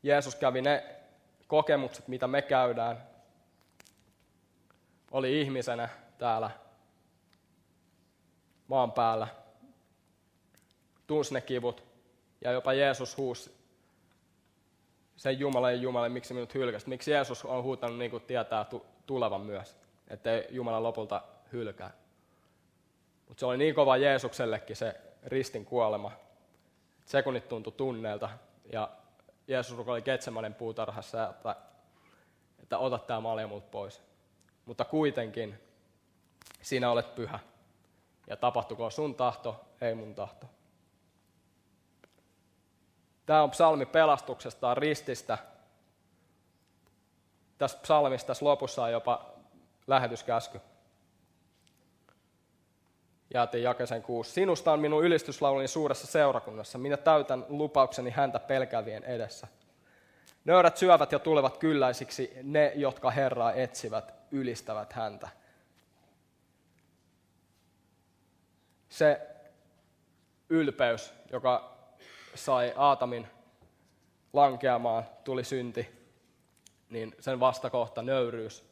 [0.04, 0.96] Jeesus kävi ne
[1.48, 3.08] kokemukset, mitä me käydään.
[5.12, 6.52] Oli ihmisenä täällä
[8.68, 9.28] maan päällä.
[11.08, 11.84] Tunsi ne kivut.
[12.42, 13.61] Ja jopa Jeesus huusi
[15.22, 16.88] sen Jumala ja Jumala, miksi minut hylkäsit.
[16.88, 18.66] Miksi Jeesus on huutanut niin kuin tietää
[19.06, 21.92] tulevan myös, ettei Jumala lopulta hylkää.
[23.28, 26.12] Mutta se oli niin kova Jeesuksellekin se ristin kuolema.
[27.06, 28.30] Sekunnit tuntui tunneelta
[28.74, 28.90] ja
[29.48, 31.56] Jeesus oli Ketsemanen puutarhassa, että,
[32.60, 34.02] että ota tämä malja multa pois.
[34.66, 35.60] Mutta kuitenkin
[36.62, 37.40] sinä olet pyhä.
[38.28, 40.48] Ja tapahtuko sun tahto, ei mun tahto.
[43.26, 45.38] Tämä on psalmi pelastuksesta, rististä.
[47.58, 49.30] Tässä psalmissa tässä lopussa on jopa
[49.88, 50.62] lähetyskäsky.
[53.34, 54.32] Jäätiin jakesen kuusi.
[54.32, 56.78] Sinusta on minun ylistyslauluni suuressa seurakunnassa.
[56.78, 59.48] Minä täytän lupaukseni häntä pelkävien edessä.
[60.46, 65.30] Nöyrät syövät ja tulevat kylläisiksi, ne, jotka Herraa etsivät, ylistävät häntä.
[68.90, 69.22] Se
[70.50, 71.71] ylpeys, joka
[72.36, 73.28] sai Aatamin
[74.34, 76.12] lankeamaan, tuli synti,
[76.90, 78.66] niin sen vastakohta nöyryys.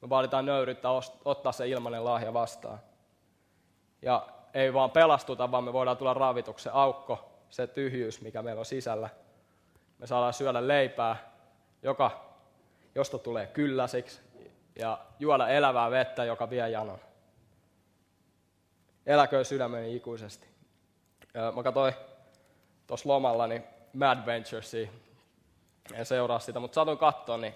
[0.00, 0.88] Me vaaditaan nöyryyttä
[1.24, 2.78] ottaa se ilmainen lahja vastaan.
[4.02, 8.66] Ja ei vaan pelastuta, vaan me voidaan tulla ravituksen aukko, se tyhjyys, mikä meillä on
[8.66, 9.08] sisällä.
[9.98, 11.32] Me saadaan syödä leipää,
[11.82, 12.24] joka,
[12.94, 14.20] josta tulee kylläsiksi,
[14.76, 16.98] ja juoda elävää vettä, joka vie janon.
[19.06, 20.48] Eläköön sydämeni ikuisesti.
[21.54, 21.94] Mä katsoin
[22.86, 24.88] tuossa lomalla niin Mad Venturesia,
[25.94, 27.54] en seuraa sitä, mutta satuin katsoa, niin,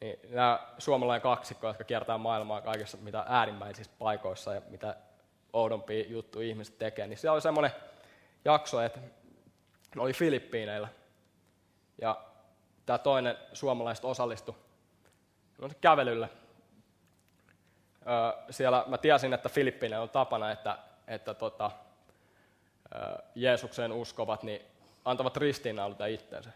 [0.00, 4.96] niin nämä suomalainen kaksikko, jotka kiertää maailmaa kaikissa mitä äärimmäisissä paikoissa ja mitä
[5.52, 7.70] oudompia juttuja ihmiset tekee, niin siellä oli semmoinen
[8.44, 9.00] jakso, että
[9.96, 10.88] ne oli Filippiineillä.
[12.00, 12.20] Ja
[12.86, 14.54] tämä toinen suomalaiset osallistui
[15.80, 16.28] kävelylle.
[18.50, 20.78] siellä mä tiesin, että Filippiineillä on tapana, että,
[21.08, 21.70] että tota,
[23.34, 24.62] Jeesukseen uskovat, niin
[25.04, 26.50] antavat ristiinnauluta itsensä.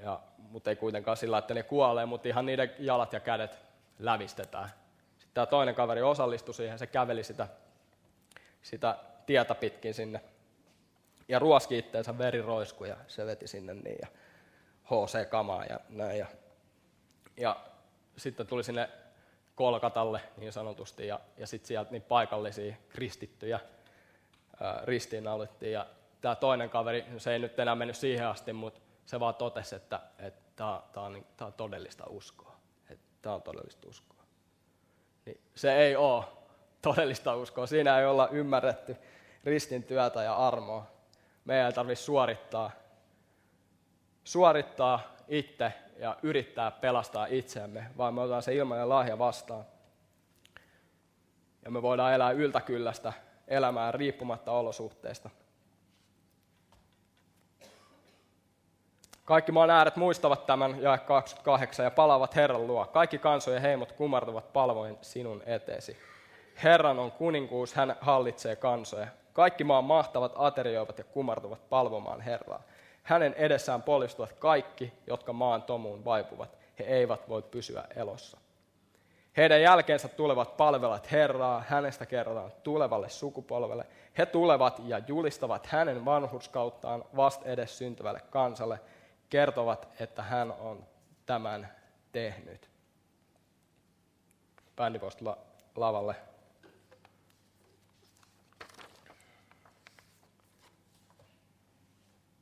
[0.00, 3.58] Ja, mutta ei kuitenkaan sillä, että ne kuolee, mutta ihan niiden jalat ja kädet
[3.98, 4.68] lävistetään.
[5.18, 7.48] Sitten tämä toinen kaveri osallistui siihen, se käveli sitä,
[8.62, 10.20] sitä tietä pitkin sinne.
[11.28, 13.98] Ja ruoski itteensä veriroisku ja se veti sinne niin.
[14.02, 14.08] Ja
[14.84, 16.18] HC-kamaa ja näin.
[16.18, 16.26] Ja,
[17.36, 17.56] ja
[18.16, 18.88] sitten tuli sinne
[19.54, 23.60] Kolkatalle niin sanotusti ja, ja sitten sieltä niin paikallisia kristittyjä
[24.84, 25.72] ristiinnaulittiin.
[25.72, 25.86] Ja
[26.20, 30.00] tämä toinen kaveri, se ei nyt enää mennyt siihen asti, mutta se vaan totesi, että,
[30.18, 32.56] että tämä, tämä, on, tämä on todellista uskoa.
[32.90, 34.22] Että tämä on todellista uskoa.
[35.26, 36.24] Niin se ei ole
[36.82, 37.66] todellista uskoa.
[37.66, 38.96] Siinä ei olla ymmärretty
[39.44, 40.86] ristin työtä ja armoa.
[41.44, 42.70] Meidän ei tarvitse suorittaa,
[44.24, 49.64] suorittaa itse ja yrittää pelastaa itseämme, vaan me otetaan se ilmainen lahja vastaan.
[51.64, 53.12] Ja me voidaan elää yltäkyllästä
[53.48, 55.30] elämää riippumatta olosuhteista.
[59.24, 62.86] Kaikki maan ääret muistavat tämän, jae 28, ja palaavat Herran luo.
[62.86, 65.96] Kaikki kansojen heimot kumartuvat palvoin sinun eteesi.
[66.62, 69.06] Herran on kuninkuus, hän hallitsee kansoja.
[69.32, 72.62] Kaikki maan mahtavat aterioivat ja kumartuvat palvomaan Herraa.
[73.02, 76.58] Hänen edessään polistuvat kaikki, jotka maan tomuun vaipuvat.
[76.78, 78.38] He eivät voi pysyä elossa.
[79.38, 83.86] Heidän jälkeensä tulevat palvelat Herraa, hänestä kerrotaan tulevalle sukupolvelle.
[84.18, 88.80] He tulevat ja julistavat hänen vanhurskauttaan vast edes syntyvälle kansalle,
[89.30, 90.86] kertovat, että hän on
[91.26, 91.68] tämän
[92.12, 92.70] tehnyt.
[94.76, 95.00] Bändi
[95.76, 96.16] lavalle.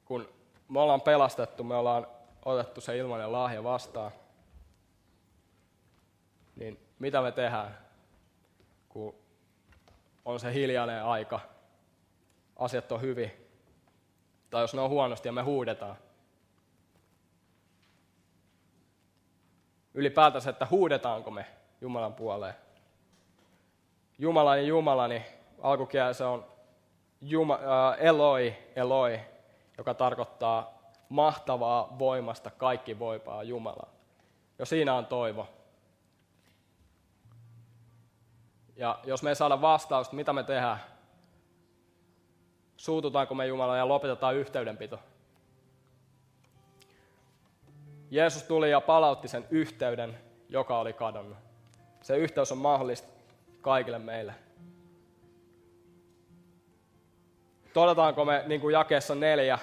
[0.04, 0.28] Kun
[0.68, 2.06] me ollaan pelastettu, me ollaan
[2.44, 4.12] otettu se ilmainen lahja vastaan,
[6.56, 7.78] niin mitä me tehdään,
[8.88, 9.14] kun
[10.24, 11.40] on se hiljainen aika,
[12.56, 13.32] asiat on hyvin,
[14.50, 15.96] tai jos ne on huonosti ja me huudetaan.
[19.94, 21.46] Ylipäätänsä, että huudetaanko me
[21.80, 22.54] Jumalan puoleen.
[24.18, 25.22] Jumalani, Jumalani,
[25.62, 26.44] alkukielessä on
[27.20, 29.20] Juma, äh, Eloi, Eloi,
[29.78, 30.78] joka tarkoittaa
[31.08, 33.90] mahtavaa voimasta kaikki voipaa Jumalaa.
[34.58, 35.48] Jo siinä on toivo.
[38.76, 40.78] Ja jos me ei saada vastausta, mitä me tehdään?
[42.76, 44.98] Suututaanko me Jumala ja lopetetaan yhteydenpito?
[48.10, 51.38] Jeesus tuli ja palautti sen yhteyden, joka oli kadonnut.
[52.02, 53.08] Se yhteys on mahdollista
[53.60, 54.34] kaikille meille.
[57.72, 59.58] Todetaanko me, niin kuin jakeessa neljä,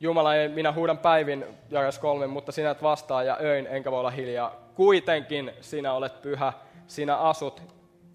[0.00, 4.00] Jumala ei, minä huudan päivin, jakeessa kolme, mutta sinä et vastaa ja öin, enkä voi
[4.00, 4.54] olla hiljaa.
[4.74, 6.52] Kuitenkin sinä olet pyhä,
[6.86, 7.62] sinä asut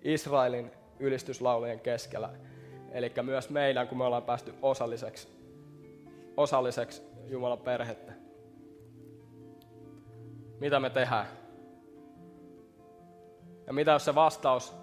[0.02, 2.30] Israelin ylistyslaulujen keskellä.
[2.92, 5.28] Eli myös meidän, kun me ollaan päästy osalliseksi,
[6.38, 8.14] osalliseksi Jumalan perhettä.
[10.60, 11.26] Mitä me tehdään?
[13.68, 14.74] Ja mitä jos se vastaus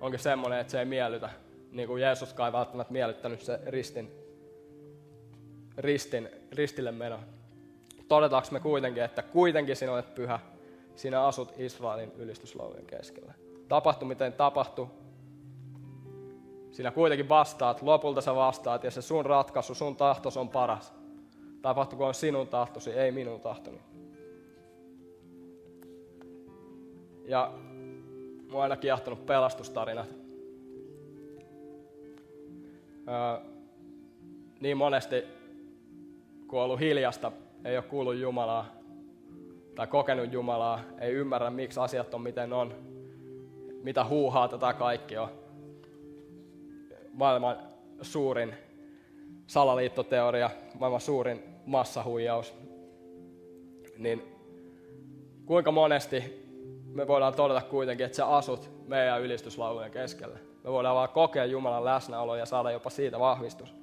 [0.00, 1.30] onkin semmoinen, että se ei miellytä,
[1.70, 4.10] niin kuin Jeesuskaan ei välttämättä miellyttänyt se ristin,
[5.78, 7.20] ristin, ristille meno.
[8.08, 10.40] Todetaanko me kuitenkin, että kuitenkin sinä olet pyhä,
[10.96, 13.32] sinä asut Israelin ylistyslaulujen keskellä.
[13.68, 14.90] Tapahtu miten tapahtu,
[16.70, 20.94] sinä kuitenkin vastaat, lopulta sä vastaat ja se sun ratkaisu, sun tahtos on paras.
[21.62, 23.80] Tapahtukoon sinun tahtosi, ei minun tahtoni.
[27.24, 27.52] Ja
[28.50, 30.08] mua on aina kiehtonut pelastustarinat.
[33.08, 33.50] Öö,
[34.60, 35.24] niin monesti,
[36.46, 37.32] kun on ollut hiljasta,
[37.64, 38.81] ei ole kuullut Jumalaa
[39.74, 42.74] tai kokenut Jumalaa, ei ymmärrä, miksi asiat on miten on,
[43.82, 45.28] mitä huuhaa tätä kaikki on.
[47.12, 47.56] Maailman
[48.02, 48.54] suurin
[49.46, 52.54] salaliittoteoria, maailman suurin massahuijaus.
[53.98, 54.22] Niin
[55.46, 56.42] kuinka monesti
[56.86, 60.38] me voidaan todeta kuitenkin, että sä asut meidän ylistyslaulujen keskellä.
[60.64, 63.74] Me voidaan vaan kokea Jumalan läsnäolo ja saada jopa siitä vahvistus.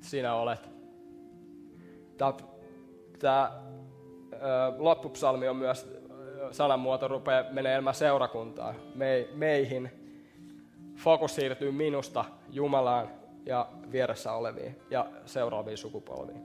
[0.00, 0.68] Sinä olet.
[3.18, 3.50] Tämä
[4.78, 5.94] loppupsalmi on myös,
[6.50, 9.90] sanamuoto rupeaa menee enemmän seurakuntaan, me, meihin.
[10.96, 13.08] Fokus siirtyy minusta Jumalaan
[13.46, 16.42] ja vieressä oleviin ja seuraaviin sukupolviin.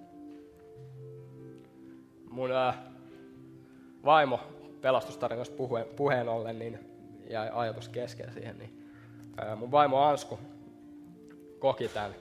[2.29, 2.83] Mun ää,
[4.05, 4.39] vaimo
[4.81, 6.79] pelastustarinoista puheen, puheen ollen, niin
[7.29, 8.57] jäi ajatus kesken siihen.
[8.57, 8.91] Niin,
[9.38, 10.39] ää, mun vaimo Ansku
[11.59, 12.15] koki tämän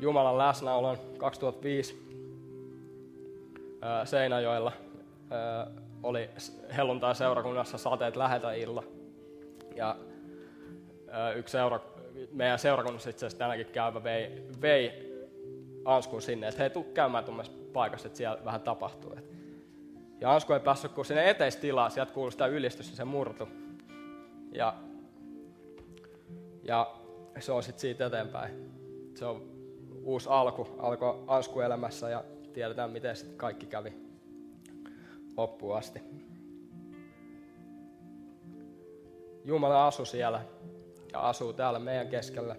[0.00, 2.31] Jumalan läsnäolon 2005 ää,
[4.04, 4.72] Seinäjoella.
[6.02, 6.30] Oli
[6.76, 8.82] helluntai seurakunnassa sateet läheltä illa.
[9.76, 9.96] Ja
[11.36, 11.80] yksi seura,
[12.32, 15.12] meidän seurakunnassa itse asiassa tänäkin käyvä vei, vei
[15.84, 19.16] Anskun sinne, että hei, tuu käymään tuommoisessa paikassa, että siellä vähän tapahtuu.
[20.20, 23.48] Ja Ansku ei päässyt kuin sinne eteistilaa, sieltä kuului sitä ylistystä, se murtu.
[24.52, 24.74] Ja,
[26.62, 26.94] ja
[27.38, 28.70] se on sitten siitä eteenpäin.
[29.14, 29.42] Se on
[30.02, 33.92] uusi alku, alkoi Ansku elämässä ja tiedetään miten sitten kaikki kävi
[35.36, 36.00] loppuun asti.
[39.44, 40.42] Jumala asui siellä
[41.12, 42.56] ja asuu täällä meidän keskellä.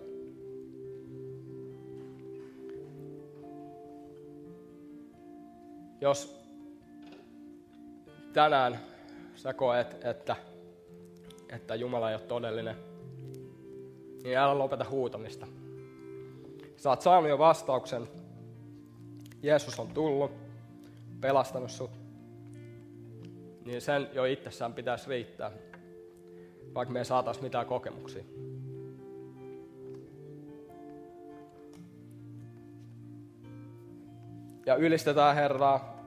[6.02, 6.44] Jos
[8.34, 8.80] tänään
[9.36, 10.36] sä koet, että,
[11.50, 12.76] että Jumala ei ole todellinen,
[14.24, 15.48] niin älä lopeta huutamista.
[16.86, 18.08] Oot saanut jo vastauksen.
[19.44, 20.32] Jeesus on tullut,
[21.22, 21.92] pelastanut sut.
[23.66, 25.52] Niin sen jo itsessään pitäisi riittää,
[26.76, 28.24] vaikka me ei saatais mitään kokemuksia.
[34.66, 36.04] Ja ylistetään Herraa,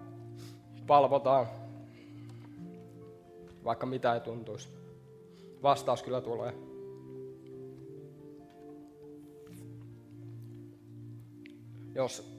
[0.86, 1.46] palvotaan,
[3.64, 4.68] vaikka mitä ei tuntuisi.
[5.62, 6.54] Vastaus kyllä tulee.
[11.94, 12.35] Jos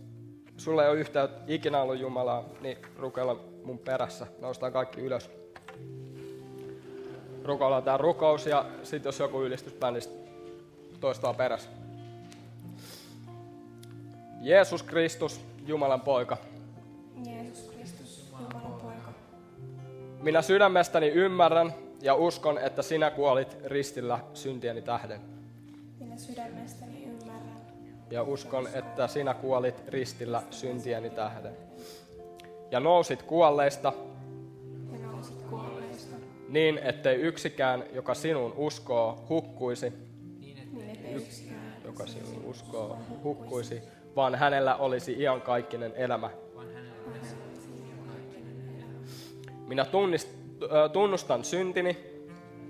[0.57, 4.27] sulle ei ole yhtään ikinä ollut Jumalaa, niin rukoilla mun perässä.
[4.39, 5.29] Noustaan kaikki ylös.
[7.43, 10.13] Rukoillaan tämä rukous ja sitten jos joku ylistysbändistä
[10.99, 11.69] toistaa perässä.
[14.41, 16.37] Jeesus Kristus, Jumalan poika.
[20.21, 25.21] Minä sydämestäni ymmärrän ja uskon, että sinä kuolit ristillä syntieni tähden.
[25.99, 26.96] Minä sydämestäni.
[28.09, 31.57] Ja uskon, että sinä kuolit ristillä syntieni tähden.
[32.71, 33.93] Ja nousit kuolleista.
[34.91, 36.15] Ja nousit kuolleista.
[36.49, 39.93] Niin, ettei yksikään, joka sinun uskoo, hukkuisi.
[40.39, 43.81] Niin, ettei yksikään, joka sinun uskoo, hukkuisi,
[44.15, 46.29] vaan hänellä olisi iankaikkinen elämä.
[49.67, 50.29] Minä tunnist,
[50.93, 51.97] tunnustan syntini,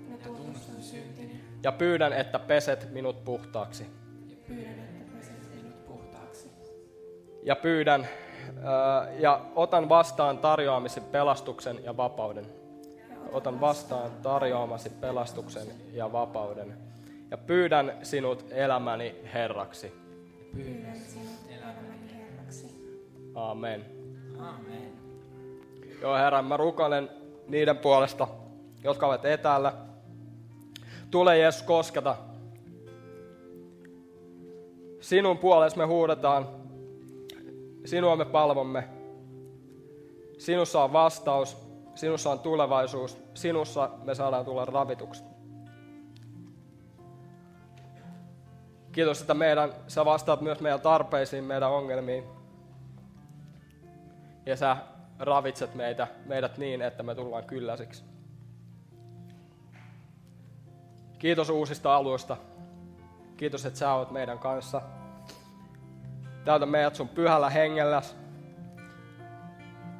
[0.08, 3.86] Minä tunnustan syntini ja pyydän, että peset minut puhtaaksi.
[4.30, 4.87] ja pyydän,
[7.48, 8.08] Ja pyydän
[9.18, 12.46] ja otan vastaan tarjoamasi pelastuksen ja vapauden.
[13.32, 16.74] Otan vastaan tarjoamasi pelastuksen ja vapauden.
[17.30, 19.92] ja pyydän sinut elämäni Herraksi.
[20.54, 22.66] Pyydän sinut elämäni Herraksi.
[23.34, 23.84] Amen.
[24.38, 24.92] Amen.
[26.02, 27.10] Joo Herra, mä rukoilen
[27.46, 28.28] niiden puolesta,
[28.84, 29.72] jotka ovat etäällä.
[31.10, 32.16] Tule Jeesus kosketa.
[35.00, 36.57] Sinun puolesi me huudetaan.
[37.88, 38.88] Sinua me palvomme.
[40.38, 41.56] Sinussa on vastaus.
[41.94, 43.18] Sinussa on tulevaisuus.
[43.34, 45.24] Sinussa me saadaan tulla ravituksi.
[48.92, 52.24] Kiitos, että meidän, sä vastaat myös meidän tarpeisiin, meidän ongelmiin.
[54.46, 54.76] Ja sä
[55.18, 58.04] ravitset meitä, meidät niin, että me tullaan kylläisiksi.
[61.18, 62.36] Kiitos uusista aluista.
[63.36, 64.82] Kiitos, että sä oot meidän kanssa.
[66.44, 68.16] Täytä meidät sun pyhällä hengelläs.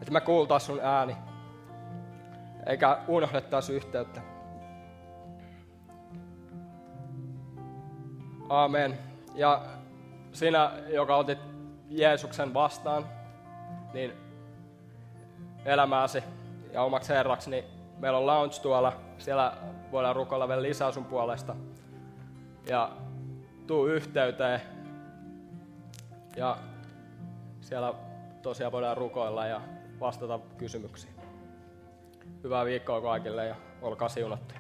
[0.00, 1.16] Että me kuultais sun ääni.
[2.66, 4.20] Eikä unohdettais yhteyttä.
[8.48, 8.98] Amen.
[9.34, 9.62] Ja
[10.32, 11.38] sinä, joka otit
[11.88, 13.04] Jeesuksen vastaan,
[13.92, 14.12] niin
[15.64, 16.24] elämääsi
[16.72, 17.64] ja omaksi herraksi, niin
[17.98, 18.92] meillä on lounge tuolla.
[19.18, 19.52] Siellä
[19.92, 21.56] voidaan rukoilla vielä lisää sun puolesta.
[22.66, 22.90] Ja
[23.66, 24.60] tuu yhteyteen.
[26.38, 26.58] Ja
[27.60, 27.94] siellä
[28.42, 29.60] tosiaan voidaan rukoilla ja
[30.00, 31.14] vastata kysymyksiin.
[32.44, 34.57] Hyvää viikkoa kaikille ja olkaa siunattuja.